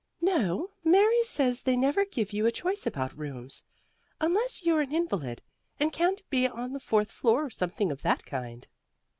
"No, 0.19 0.71
Mary 0.83 1.23
says 1.23 1.61
they 1.61 1.75
never 1.75 2.05
give 2.05 2.33
you 2.33 2.47
a 2.47 2.51
choice 2.51 2.87
about 2.87 3.15
rooms, 3.15 3.63
unless 4.19 4.65
you're 4.65 4.81
an 4.81 4.91
invalid 4.91 5.43
and 5.79 5.93
can't 5.93 6.27
be 6.31 6.47
on 6.47 6.73
the 6.73 6.79
fourth 6.79 7.11
floor 7.11 7.45
or 7.45 7.49
something 7.51 7.91
of 7.91 8.01
that 8.01 8.25
kind." 8.25 8.67